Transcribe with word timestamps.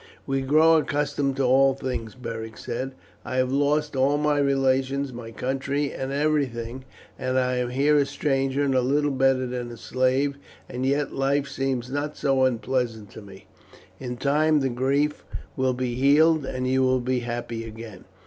"We 0.25 0.41
grow 0.41 0.77
accustomed 0.77 1.35
to 1.35 1.43
all 1.43 1.75
things," 1.75 2.15
Beric 2.15 2.57
said. 2.57 2.93
"I 3.23 3.35
have 3.35 3.51
lost 3.51 3.95
all 3.95 4.17
my 4.17 4.39
relations, 4.39 5.13
my 5.13 5.29
country, 5.29 5.93
and 5.93 6.11
everything, 6.11 6.85
and 7.19 7.37
I 7.37 7.57
am 7.57 7.69
here 7.69 7.97
a 7.97 8.07
stranger 8.07 8.63
and 8.63 8.73
little 8.73 9.11
better 9.11 9.45
than 9.45 9.69
a 9.69 9.77
slave, 9.77 10.39
and 10.67 10.87
yet 10.87 11.13
life 11.13 11.47
seems 11.47 11.91
not 11.91 12.17
so 12.17 12.45
unpleasant 12.45 13.11
to 13.11 13.21
me. 13.21 13.45
In 13.99 14.17
time 14.17 14.61
this 14.61 14.71
grief 14.71 15.23
will 15.55 15.73
be 15.73 15.93
healed, 15.93 16.47
and 16.47 16.67
you 16.67 16.81
will 16.81 16.99
be 16.99 17.19
happy 17.19 17.63
again." 17.63 18.05